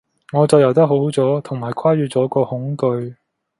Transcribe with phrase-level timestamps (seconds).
[0.33, 3.13] 我就游得好咗，同埋跨越咗個恐懼